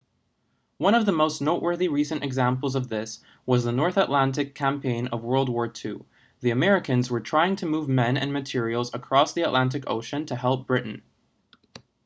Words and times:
one 0.79 0.95
of 0.95 1.05
the 1.05 1.11
most 1.11 1.41
noteworthy 1.43 1.87
recent 1.87 2.23
examples 2.23 2.73
of 2.73 2.89
this 2.89 3.19
was 3.45 3.63
the 3.63 3.71
north 3.71 3.97
atlantic 3.99 4.55
campaign 4.55 5.05
of 5.09 5.21
wwii 5.21 6.03
the 6.39 6.49
americans 6.49 7.11
were 7.11 7.21
trying 7.21 7.55
to 7.55 7.67
move 7.67 7.87
men 7.87 8.17
and 8.17 8.33
materials 8.33 8.91
across 8.95 9.33
the 9.33 9.43
atlantic 9.43 9.83
ocean 9.87 10.25
to 10.25 10.35
help 10.35 10.65
britain 10.65 11.03